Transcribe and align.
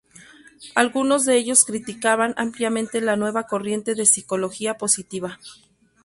Algunos 0.73 1.25
de 1.25 1.37
ellos 1.37 1.63
criticaban 1.63 2.33
ampliamente 2.35 3.01
la 3.01 3.17
nueva 3.17 3.43
corriente 3.43 3.93
de 3.93 4.07
Psicología 4.07 4.79
Positiva. 4.79 5.37